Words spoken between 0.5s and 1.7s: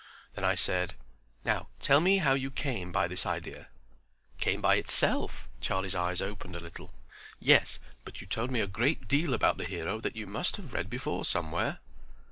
said, "Now